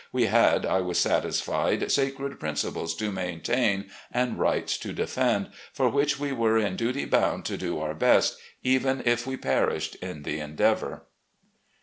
We 0.11 0.25
had, 0.25 0.65
I 0.65 0.81
was 0.81 0.97
satisfied, 0.97 1.91
sacred 1.91 2.39
principles 2.39 2.95
to 2.95 3.11
maintain 3.11 3.91
and 4.11 4.39
rights 4.39 4.79
to 4.79 4.93
defend, 4.93 5.49
for 5.71 5.89
which 5.89 6.19
we 6.19 6.31
were 6.31 6.57
in 6.57 6.75
duty 6.75 7.05
bovmd 7.05 7.43
to 7.43 7.55
do 7.57 7.77
our 7.79 7.93
best, 7.93 8.39
even 8.63 9.03
if 9.05 9.27
we 9.27 9.37
perished 9.37 9.93
in 10.01 10.23
the 10.23 10.39
endeavour." 10.39 11.03